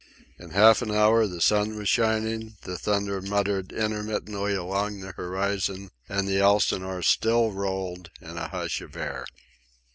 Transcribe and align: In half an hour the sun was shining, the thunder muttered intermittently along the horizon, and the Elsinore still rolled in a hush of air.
In 0.39 0.49
half 0.49 0.81
an 0.81 0.89
hour 0.91 1.27
the 1.27 1.39
sun 1.41 1.75
was 1.77 1.87
shining, 1.87 2.55
the 2.63 2.75
thunder 2.75 3.21
muttered 3.21 3.71
intermittently 3.71 4.55
along 4.55 5.01
the 5.01 5.11
horizon, 5.11 5.91
and 6.09 6.27
the 6.27 6.39
Elsinore 6.39 7.03
still 7.03 7.51
rolled 7.51 8.09
in 8.19 8.35
a 8.35 8.47
hush 8.47 8.81
of 8.81 8.97
air. 8.97 9.27